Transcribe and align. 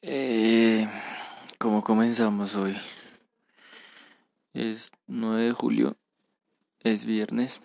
Eh, 0.00 0.88
¿Cómo 1.58 1.84
comenzamos 1.84 2.54
hoy? 2.56 2.76
Es 4.54 4.90
9 5.06 5.42
de 5.42 5.52
julio, 5.52 5.96
es 6.80 7.04
viernes. 7.04 7.60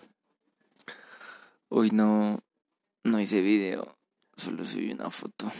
Hoy 1.68 1.90
no, 1.90 2.42
no 3.04 3.20
hice 3.20 3.40
video, 3.40 3.96
solo 4.36 4.64
subí 4.64 4.92
una 4.92 5.10
foto. 5.10 5.50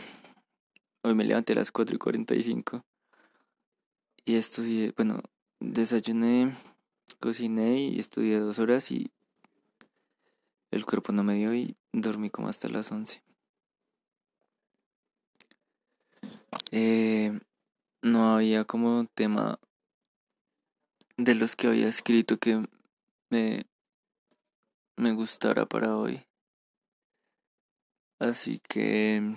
Hoy 1.03 1.14
me 1.14 1.25
levanté 1.25 1.53
a 1.53 1.57
las 1.57 1.71
4 1.71 1.96
y 1.96 1.99
45 1.99 2.85
y 4.25 4.35
estudié, 4.35 4.93
bueno, 4.96 5.23
desayuné, 5.61 6.53
cociné 7.21 7.79
y 7.80 7.98
estudié 7.98 8.41
dos 8.41 8.59
horas 8.59 8.91
y 8.91 9.11
el 10.71 10.85
cuerpo 10.85 11.12
no 11.12 11.23
me 11.23 11.35
dio 11.35 11.55
y 11.55 11.77
dormí 11.93 12.30
como 12.30 12.48
hasta 12.48 12.69
las 12.69 12.91
11. 12.93 13.28
Eh, 16.70 17.38
no 18.02 18.34
había 18.34 18.64
como 18.64 19.07
tema 19.14 19.58
de 21.16 21.34
los 21.34 21.57
que 21.57 21.66
había 21.66 21.88
escrito 21.88 22.38
que 22.38 22.64
me, 23.30 23.66
me 24.96 25.12
gustara 25.12 25.66
para 25.66 25.96
hoy. 25.96 26.24
Así 28.21 28.61
que, 28.68 29.34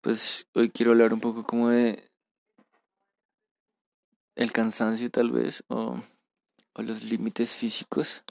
pues 0.00 0.46
hoy 0.54 0.70
quiero 0.70 0.92
hablar 0.92 1.12
un 1.12 1.20
poco 1.20 1.44
como 1.44 1.68
de 1.68 2.10
el 4.36 4.52
cansancio 4.52 5.10
tal 5.10 5.30
vez 5.30 5.64
o, 5.68 6.00
o 6.74 6.82
los 6.82 7.04
límites 7.04 7.54
físicos. 7.54 8.24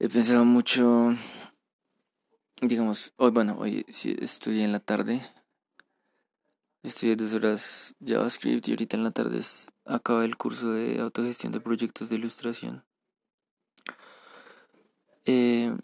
He 0.00 0.08
pensado 0.08 0.44
mucho, 0.44 1.14
digamos, 2.62 3.12
hoy, 3.16 3.30
bueno, 3.30 3.56
hoy 3.58 3.84
sí 3.88 4.16
estudié 4.20 4.64
en 4.64 4.72
la 4.72 4.80
tarde 4.80 5.20
Estudié 6.82 7.16
dos 7.16 7.32
horas 7.34 7.96
JavaScript 8.00 8.68
y 8.68 8.70
ahorita 8.70 8.96
en 8.96 9.04
la 9.04 9.10
tarde 9.10 9.40
acaba 9.84 10.24
el 10.24 10.36
curso 10.36 10.72
de 10.72 11.00
autogestión 11.00 11.52
de 11.52 11.60
proyectos 11.60 12.08
de 12.08 12.16
ilustración. 12.16 12.84
Eh, 15.24 15.76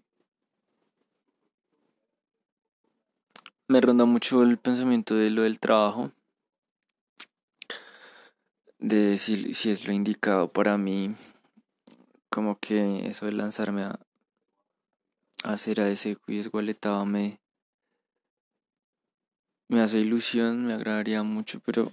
me 3.66 3.80
ronda 3.80 4.04
mucho 4.04 4.42
el 4.42 4.56
pensamiento 4.58 5.14
de 5.14 5.30
lo 5.30 5.42
del 5.42 5.58
trabajo, 5.58 6.12
de 8.78 9.16
si, 9.16 9.52
si 9.54 9.70
es 9.70 9.86
lo 9.86 9.92
indicado 9.92 10.52
para 10.52 10.78
mí, 10.78 11.14
como 12.30 12.58
que 12.58 13.06
eso 13.06 13.26
de 13.26 13.32
lanzarme 13.32 13.82
a, 13.82 13.98
hacer 15.44 15.80
a 15.80 15.88
ese 15.88 16.16
y 16.26 16.42
me, 17.06 17.40
me 19.68 19.80
hace 19.80 19.98
ilusión, 19.98 20.66
me 20.66 20.74
agradaría 20.74 21.22
mucho, 21.22 21.60
pero 21.64 21.90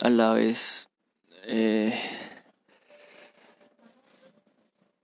a 0.00 0.10
la 0.10 0.32
vez 0.32 0.88
eh, 1.44 1.94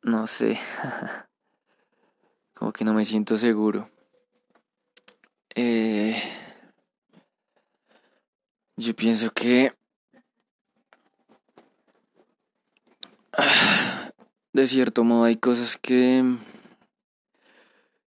no 0.02 0.26
sé, 0.26 0.58
como 2.54 2.72
que 2.72 2.84
no 2.84 2.94
me 2.94 3.04
siento 3.04 3.36
seguro. 3.36 3.88
Eh, 5.54 6.16
yo 8.76 8.96
pienso 8.96 9.30
que 9.32 9.72
de 14.52 14.66
cierto 14.66 15.04
modo 15.04 15.24
hay 15.24 15.36
cosas 15.36 15.76
que 15.76 16.24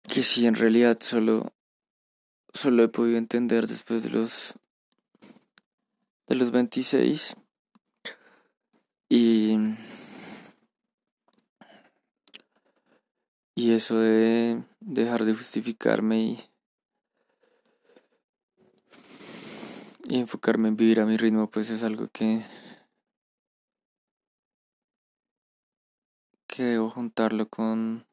que 0.07 0.23
sí 0.23 0.45
en 0.47 0.55
realidad 0.55 0.97
solo 0.99 1.54
solo 2.55 2.83
he 2.83 2.87
podido 2.87 3.17
entender 3.17 3.67
después 3.67 4.03
de 4.03 4.09
los 4.09 4.53
de 6.27 6.35
los 6.35 6.51
26 6.51 7.35
y 9.09 9.57
y 13.55 13.73
eso 13.73 13.97
de 13.99 14.63
dejar 14.79 15.25
de 15.25 15.33
justificarme 15.33 16.21
y, 16.21 16.49
enfocarme 20.09 20.69
en 20.69 20.77
vivir 20.77 21.01
a 21.01 21.05
mi 21.05 21.17
ritmo 21.17 21.49
pues 21.49 21.69
es 21.69 21.83
algo 21.83 22.07
que 22.07 22.41
que 26.47 26.63
debo 26.63 26.89
juntarlo 26.89 27.49
con 27.49 28.05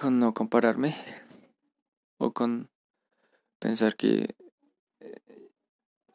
con 0.00 0.18
no 0.18 0.32
compararme 0.32 0.96
o 2.16 2.32
con 2.32 2.70
pensar 3.58 3.96
que 3.96 4.34
eh, 5.00 5.50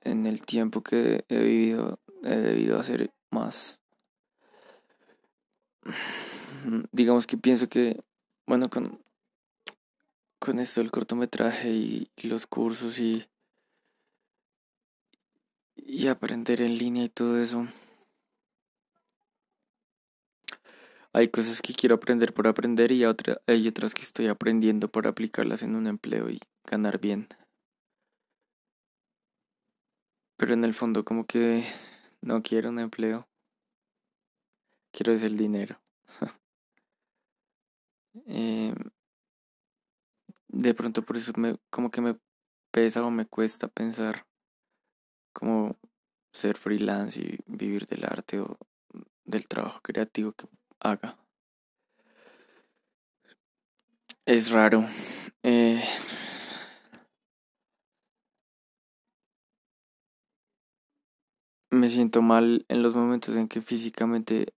en 0.02 0.26
el 0.26 0.42
tiempo 0.42 0.82
que 0.82 1.24
he 1.30 1.38
vivido 1.38 2.00
he 2.24 2.36
debido 2.36 2.80
hacer 2.80 3.14
más. 3.30 3.80
Digamos 6.92 7.28
que 7.28 7.38
pienso 7.38 7.70
que, 7.70 8.02
bueno, 8.48 8.72
con, 8.72 9.00
con 10.40 10.58
esto 10.58 10.82
del 10.82 10.90
cortometraje 10.90 11.70
y, 11.70 12.10
y 12.16 12.28
los 12.28 12.48
cursos 12.48 12.98
y, 12.98 13.28
y 15.76 16.08
aprender 16.08 16.60
en 16.60 16.80
línea 16.80 17.04
y 17.04 17.10
todo 17.10 17.40
eso, 17.40 17.68
Hay 21.16 21.30
cosas 21.30 21.62
que 21.62 21.74
quiero 21.74 21.96
aprender 21.96 22.34
por 22.34 22.46
aprender 22.46 22.92
y 22.92 23.06
hay 23.06 23.68
otras 23.70 23.94
que 23.96 24.02
estoy 24.02 24.28
aprendiendo 24.28 24.90
por 24.90 25.08
aplicarlas 25.08 25.64
en 25.64 25.78
un 25.78 25.88
empleo 25.88 26.30
y 26.30 26.42
ganar 26.70 27.00
bien. 27.00 27.30
Pero 30.36 30.54
en 30.54 30.66
el 30.66 30.74
fondo 30.74 31.06
como 31.06 31.26
que 31.26 31.64
no 32.20 32.44
quiero 32.44 32.70
un 32.70 32.80
empleo. 32.80 33.30
Quiero 34.92 35.14
es 35.14 35.24
el 35.24 35.38
dinero. 35.38 35.80
Em, 38.28 38.76
de 40.50 40.74
pronto 40.74 41.02
por 41.02 41.16
eso 41.16 41.32
me, 41.38 41.56
como 41.70 41.92
que 41.92 42.02
me 42.02 42.18
pesa 42.72 43.06
o 43.06 43.10
me 43.12 43.26
cuesta 43.26 43.70
pensar 43.70 44.26
como 45.34 45.78
ser 46.34 46.58
freelance 46.58 47.22
y 47.22 47.38
vivir 47.46 47.86
del 47.88 48.04
arte 48.04 48.42
o 48.42 48.58
del 49.24 49.48
trabajo 49.48 49.80
creativo 49.82 50.34
que 50.34 50.48
haga. 50.80 51.18
Es 54.26 54.52
raro. 54.52 54.86
Eh, 55.44 55.82
me 61.70 61.90
siento 61.90 62.22
mal 62.22 62.66
en 62.70 62.82
los 62.82 62.96
momentos 62.96 63.36
en 63.36 63.48
que 63.48 63.62
físicamente 63.62 64.54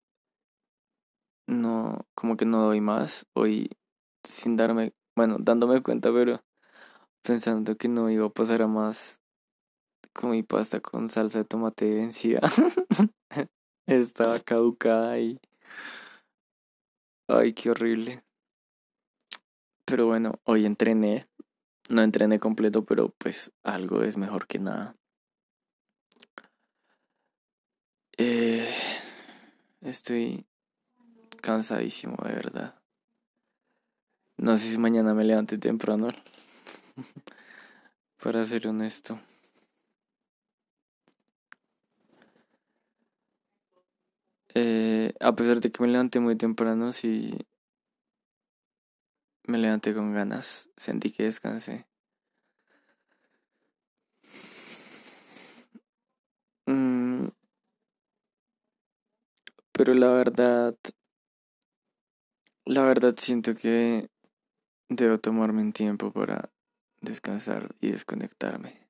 no, 1.47 2.07
como 2.15 2.37
que 2.37 2.45
no 2.45 2.63
doy 2.63 2.81
más. 2.81 3.27
Hoy 3.35 3.71
sin 4.25 4.57
darme, 4.57 4.93
bueno, 5.17 5.37
dándome 5.41 5.83
cuenta, 5.83 6.13
pero 6.13 6.43
pensando 7.23 7.77
que 7.77 7.89
no 7.89 8.11
iba 8.11 8.27
a 8.27 8.31
pasar 8.31 8.63
a 8.63 8.69
más 8.69 9.21
con 10.13 10.31
mi 10.31 10.43
pasta 10.43 10.81
con 10.81 11.09
salsa 11.09 11.41
de 11.41 11.45
tomate 11.45 11.95
vencida. 11.95 12.41
Estaba 13.87 14.41
caducada 14.41 15.19
y 15.21 15.41
Ay, 17.29 17.53
qué 17.55 17.71
horrible. 17.71 18.23
Pero 19.85 20.07
bueno, 20.07 20.41
hoy 20.45 20.65
entrené. 20.65 21.29
No 21.89 22.03
entrené 22.03 22.39
completo, 22.39 22.85
pero 22.85 23.11
pues 23.19 23.53
algo 23.65 24.03
es 24.03 24.17
mejor 24.17 24.47
que 24.47 24.59
nada. 24.59 24.97
Eh, 28.17 28.69
estoy 29.81 30.47
cansadísimo, 31.43 32.17
de 32.25 32.33
verdad. 32.33 32.75
No 34.37 34.57
sé 34.57 34.71
si 34.71 34.79
mañana 34.79 35.15
me 35.15 35.25
levante 35.25 35.59
temprano. 35.59 36.09
Para 38.23 38.45
ser 38.45 38.69
honesto. 38.69 39.19
Eh, 44.55 44.86
a 45.21 45.35
pesar 45.35 45.61
de 45.61 45.71
que 45.71 45.83
me 45.83 45.89
levanté 45.89 46.21
muy 46.21 46.37
temprano, 46.37 46.93
sí 46.93 47.37
me 49.47 49.59
levanté 49.59 49.95
con 49.95 50.13
ganas, 50.13 50.69
sentí 50.77 51.13
que 51.13 51.25
descansé. 51.25 51.87
Mm, 56.69 57.29
pero 59.73 59.95
la 59.95 60.09
verdad, 60.09 60.75
la 62.65 62.83
verdad 62.83 63.15
siento 63.17 63.55
que 63.55 64.11
debo 64.89 65.19
tomarme 65.19 65.63
un 65.63 65.73
tiempo 65.73 66.13
para 66.13 66.51
descansar 67.01 67.75
y 67.81 67.93
desconectarme. 67.93 68.89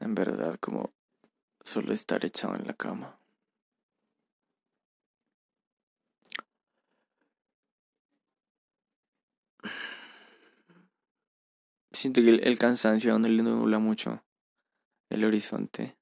En 0.00 0.14
verdad, 0.14 0.56
como 0.56 0.92
solo 1.62 1.92
estar 1.92 2.24
echado 2.24 2.56
en 2.56 2.66
la 2.66 2.74
cama. 2.74 3.19
Siento 12.00 12.22
que 12.22 12.30
el, 12.30 12.58
cansancio 12.58 13.12
aún 13.12 13.36
le 13.36 13.42
nubla 13.42 13.78
mucho 13.78 14.24
el 15.10 15.24
horizonte. 15.24 15.96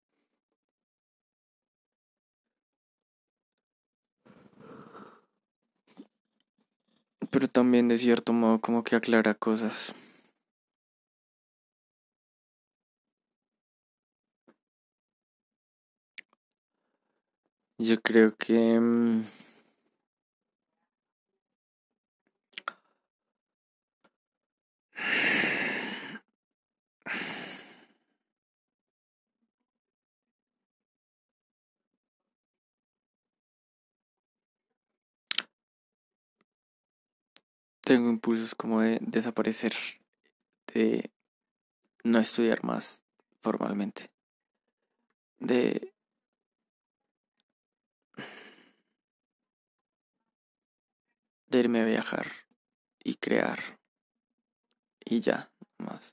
Pero 7.30 7.48
también 7.48 7.88
de 7.88 7.98
cierto 7.98 8.32
modo 8.32 8.60
como 8.60 8.84
que 8.84 8.96
aclara 8.96 9.34
cosas. 9.34 9.94
Yo 17.78 18.00
creo 18.00 18.34
que... 18.36 18.78
tengo 37.88 38.10
impulsos 38.10 38.54
como 38.54 38.82
de 38.82 38.98
desaparecer, 39.00 39.72
de 40.74 41.10
no 42.04 42.18
estudiar 42.18 42.62
más 42.62 43.02
formalmente, 43.40 44.10
de 45.38 45.94
irme 51.50 51.80
a 51.80 51.86
viajar 51.86 52.26
y 53.02 53.14
crear 53.14 53.58
y 55.02 55.20
ya 55.20 55.50
más. 55.78 56.12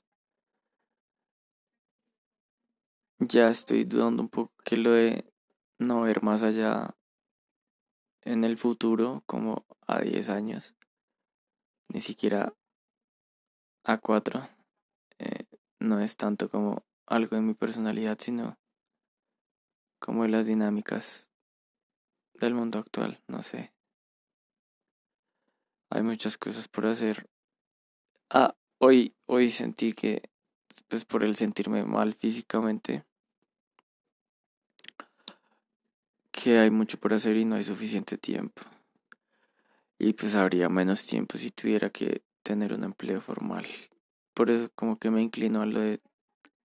Ya 3.18 3.50
estoy 3.50 3.84
dudando 3.84 4.22
un 4.22 4.30
poco 4.30 4.54
que 4.64 4.78
lo 4.78 4.92
de 4.92 5.30
no 5.78 6.00
ver 6.00 6.22
más 6.22 6.42
allá 6.42 6.96
en 8.22 8.44
el 8.44 8.56
futuro 8.56 9.22
como 9.26 9.66
a 9.86 10.00
10 10.00 10.30
años 10.30 10.74
ni 11.88 12.00
siquiera 12.00 12.54
a 13.84 13.98
4 13.98 14.48
eh, 15.18 15.44
no 15.78 16.00
es 16.00 16.16
tanto 16.16 16.48
como 16.48 16.84
algo 17.06 17.36
de 17.36 17.42
mi 17.42 17.54
personalidad 17.54 18.18
sino 18.20 18.58
como 19.98 20.24
de 20.24 20.28
las 20.30 20.46
dinámicas 20.46 21.30
del 22.34 22.54
mundo 22.54 22.78
actual 22.78 23.22
no 23.28 23.42
sé 23.42 23.76
hay 25.90 26.02
muchas 26.02 26.36
cosas 26.36 26.68
por 26.68 26.86
hacer. 26.86 27.28
Ah, 28.30 28.54
hoy, 28.78 29.14
hoy 29.26 29.50
sentí 29.50 29.92
que, 29.92 30.30
pues 30.88 31.04
por 31.04 31.22
el 31.22 31.36
sentirme 31.36 31.84
mal 31.84 32.14
físicamente, 32.14 33.04
que 36.32 36.58
hay 36.58 36.70
mucho 36.70 36.98
por 36.98 37.14
hacer 37.14 37.36
y 37.36 37.44
no 37.44 37.54
hay 37.54 37.64
suficiente 37.64 38.18
tiempo. 38.18 38.62
Y 39.98 40.12
pues 40.12 40.34
habría 40.34 40.68
menos 40.68 41.06
tiempo 41.06 41.38
si 41.38 41.50
tuviera 41.50 41.90
que 41.90 42.22
tener 42.42 42.72
un 42.72 42.84
empleo 42.84 43.20
formal. 43.20 43.66
Por 44.34 44.50
eso 44.50 44.70
como 44.74 44.98
que 44.98 45.10
me 45.10 45.22
inclino 45.22 45.62
a 45.62 45.66
lo 45.66 45.80
de 45.80 46.00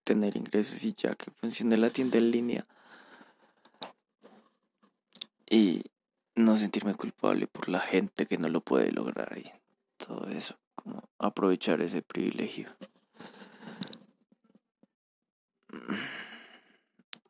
tener 0.03 0.37
ingresos 0.37 0.83
y 0.85 0.95
ya 0.95 1.15
que 1.15 1.31
funcione 1.33 1.77
la 1.77 1.91
tienda 1.91 2.19
en 2.19 2.31
línea. 2.31 2.67
Y 5.51 5.83
no 6.35 6.57
sentirme 6.57 6.95
culpable 6.95 7.47
por 7.47 7.69
la 7.69 7.81
gente 7.81 8.27
que 8.27 8.39
no 8.39 8.49
lo 8.49 8.61
puede 8.61 8.93
lograr 8.93 9.37
y 9.37 9.51
todo 9.97 10.29
eso, 10.29 10.59
como 10.75 11.09
aprovechar 11.19 11.81
ese 11.83 12.01
privilegio. 12.01 12.69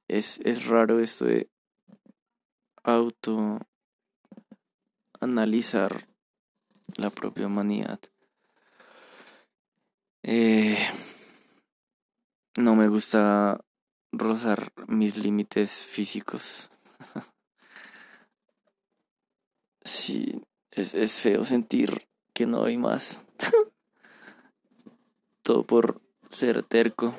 Es, 0.07 0.39
es 0.45 0.67
raro 0.67 1.01
esto 1.01 1.25
de 1.25 1.51
auto 2.83 3.59
analizar 5.21 6.09
la 6.97 7.11
propia 7.11 7.47
humanidad. 7.47 8.01
Eh, 10.23 10.79
no 12.57 12.75
me 12.75 12.89
gusta 12.89 13.65
rozar 14.13 14.73
mis 14.87 15.17
límites 15.17 15.71
físicos. 15.71 16.71
Sí, 19.85 20.43
es, 20.73 20.93
es 20.93 21.19
feo 21.19 21.47
sentir 21.47 22.07
que 22.35 22.45
no 22.45 22.65
hay 22.65 22.77
más. 22.77 23.23
Todo 25.43 25.65
por 25.67 26.03
ser 26.29 26.63
terco. 26.63 27.15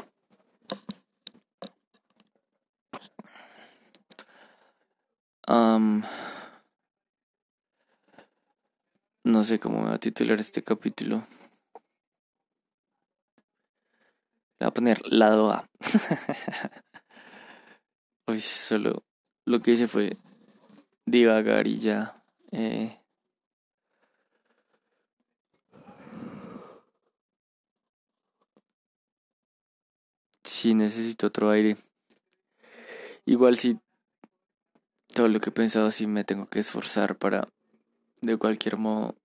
No 9.30 9.44
sé 9.44 9.60
cómo 9.60 9.86
va 9.86 9.94
a 9.94 10.00
titular 10.00 10.40
este 10.40 10.64
capítulo. 10.64 11.24
Le 14.60 14.66
voy 14.66 14.68
a 14.68 14.72
poner 14.72 15.02
lado 15.06 15.52
A. 15.52 15.70
Hoy 18.28 18.40
solo 18.40 19.04
lo 19.46 19.60
que 19.62 19.72
hice 19.72 19.88
fue 19.88 20.18
divagar 21.06 21.68
y 21.68 21.78
ya. 21.80 22.24
Eh, 22.52 23.00
sí, 30.44 30.74
necesito 30.74 31.28
otro 31.28 31.50
aire. 31.52 31.78
Igual 33.26 33.58
si 33.58 33.80
todo 35.14 35.28
lo 35.28 35.40
que 35.40 35.50
he 35.50 35.54
pensado, 35.54 35.92
sí 35.92 36.08
me 36.08 36.24
tengo 36.24 36.48
que 36.48 36.60
esforzar 36.60 37.18
para 37.18 37.48
de 38.22 38.38
cualquier 38.38 38.78
modo 38.78 39.16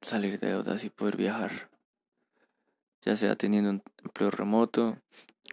salir 0.00 0.38
de 0.38 0.48
deudas 0.48 0.84
y 0.84 0.90
poder 0.90 1.16
viajar. 1.16 1.70
Ya 3.02 3.16
sea 3.16 3.36
teniendo 3.36 3.70
un 3.70 3.82
empleo 4.04 4.30
remoto, 4.30 4.98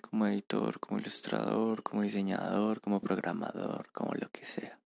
como 0.02 0.28
editor, 0.28 0.80
como 0.80 1.00
ilustrador, 1.00 1.84
como 1.84 2.02
diseñador, 2.02 2.82
como 2.82 3.00
programador, 3.00 3.92
como 3.92 4.14
lo 4.14 4.30
que 4.30 4.46
sea 4.46 4.80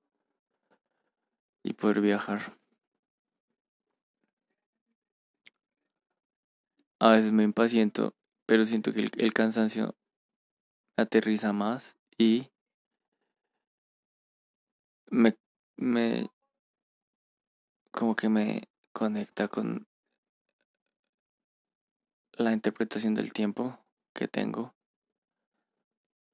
y 1.63 1.75
poder 1.75 2.01
viajar. 2.01 2.57
A 6.99 7.11
veces 7.11 7.33
me 7.33 7.45
impaciento, 7.45 8.15
pero 8.47 8.65
siento 8.65 8.93
que 8.93 9.01
el, 9.01 9.33
cansancio 9.35 9.95
aterriza 10.97 11.53
más 11.53 11.97
y 12.17 12.49
me, 15.11 15.37
me 15.77 16.29
como 17.99 18.15
que 18.15 18.29
me 18.29 18.63
conecta 18.93 19.49
con 19.49 19.89
la 22.35 22.53
interpretación 22.53 23.15
del 23.15 23.33
tiempo 23.33 23.85
que 24.15 24.29
tengo 24.29 24.77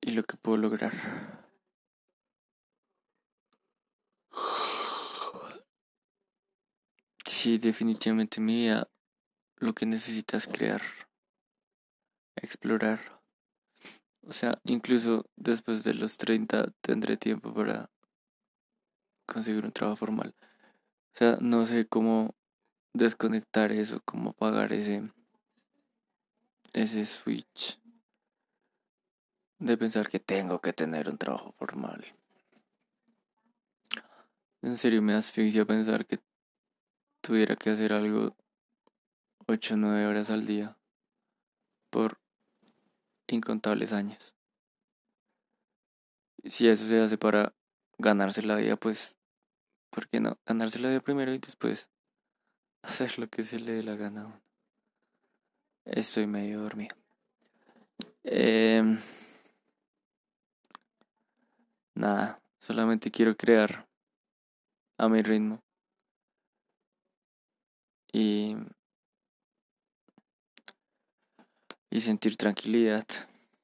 y 0.02 0.11
lo 0.11 0.25
que 0.25 0.37
puedo 0.37 0.59
lograr. 0.59 0.92
Sí, 7.25 7.56
definitivamente 7.56 8.42
mi 8.42 8.64
vida 8.64 8.90
lo 9.56 9.73
que 9.73 9.87
necesitas 9.87 10.47
crear, 10.47 10.83
explorar. 12.37 13.23
O 14.21 14.35
sea, 14.35 14.52
incluso 14.64 15.25
después 15.37 15.83
de 15.83 15.94
los 15.94 16.18
30 16.18 16.71
tendré 16.83 17.16
tiempo 17.16 17.54
para 17.54 17.88
conseguir 19.25 19.64
un 19.64 19.73
trabajo 19.73 19.97
formal. 19.97 20.35
O 21.14 21.16
sea, 21.16 21.38
no 21.40 21.64
sé 21.64 21.87
cómo 21.87 22.35
desconectar 22.92 23.71
eso, 23.71 24.00
cómo 24.04 24.33
pagar 24.33 24.73
ese 24.73 25.12
ese 26.73 27.06
switch 27.06 27.78
de 29.61 29.78
pensar 29.78 30.09
que 30.09 30.18
tengo 30.18 30.61
que 30.61 30.73
tener 30.73 31.09
un 31.09 31.16
trabajo 31.16 31.52
formal. 31.52 32.04
En 34.61 34.76
serio 34.76 35.02
me 35.02 35.14
asfixia 35.14 35.64
pensar 35.64 36.04
que 36.04 36.18
tuviera 37.21 37.54
que 37.54 37.71
hacer 37.71 37.92
algo 37.92 38.37
8 39.47 39.75
o 39.75 39.76
9 39.76 40.06
horas 40.06 40.30
al 40.30 40.47
día 40.47 40.76
por 41.90 42.18
incontables 43.28 43.92
años. 43.92 44.35
Si 46.44 46.68
eso 46.68 46.87
se 46.88 47.00
hace 47.00 47.16
para 47.16 47.54
ganarse 47.99 48.42
la 48.42 48.56
vida, 48.56 48.76
pues, 48.76 49.16
¿por 49.95 50.09
qué 50.09 50.19
no? 50.19 50.37
Ganarse 50.45 50.81
la 50.81 50.89
vida 50.89 50.99
primero 50.99 51.33
y 51.33 51.39
después 51.39 51.89
hacer 52.83 53.17
lo 53.19 53.29
que 53.29 53.45
se 53.45 53.61
le 53.61 53.73
dé 53.73 53.83
la 53.85 53.95
gana 53.95 54.41
Estoy 55.85 56.27
medio 56.27 56.63
dormido. 56.63 56.97
Em, 58.25 58.99
nada, 61.95 62.41
solamente 62.59 63.11
quiero 63.11 63.37
crear 63.37 63.87
a 64.97 65.09
mi 65.11 65.21
ritmo. 65.21 65.63
Y, 68.13 68.57
y 71.91 72.01
sentir 72.01 72.37
tranquilidad. 72.39 73.05